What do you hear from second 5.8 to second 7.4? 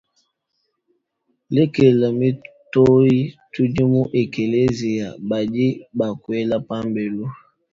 bakuela pambelu.